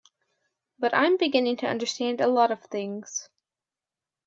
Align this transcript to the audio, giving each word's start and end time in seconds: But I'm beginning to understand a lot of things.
But 0.79 0.95
I'm 0.95 1.15
beginning 1.15 1.57
to 1.57 1.67
understand 1.67 2.21
a 2.21 2.27
lot 2.27 2.49
of 2.49 2.61
things. 2.63 3.29